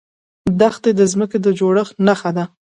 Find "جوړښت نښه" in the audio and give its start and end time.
1.59-2.31